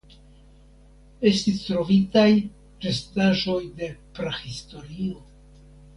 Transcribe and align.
Estis 1.31 1.59
trovitaj 1.67 2.25
restaĵoj 2.87 3.61
de 3.83 3.91
prahistorio. 4.21 5.15